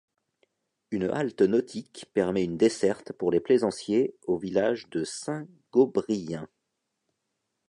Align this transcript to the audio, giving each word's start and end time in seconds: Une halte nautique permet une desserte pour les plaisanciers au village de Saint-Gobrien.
Une 0.89 1.11
halte 1.11 1.43
nautique 1.43 2.07
permet 2.15 2.43
une 2.43 2.57
desserte 2.57 3.13
pour 3.13 3.29
les 3.29 3.39
plaisanciers 3.39 4.15
au 4.25 4.35
village 4.35 4.89
de 4.89 5.03
Saint-Gobrien. 5.03 6.49